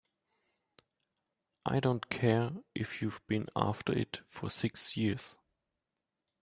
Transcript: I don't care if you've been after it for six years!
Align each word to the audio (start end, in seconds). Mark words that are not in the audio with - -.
I 1.63 1.79
don't 1.79 2.09
care 2.09 2.53
if 2.73 3.03
you've 3.03 3.21
been 3.27 3.49
after 3.55 3.93
it 3.95 4.21
for 4.31 4.49
six 4.49 4.97
years! 4.97 5.35